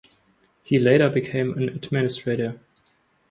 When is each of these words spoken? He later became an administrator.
He 0.63 0.79
later 0.79 1.11
became 1.11 1.55
an 1.59 1.69
administrator. 1.69 2.59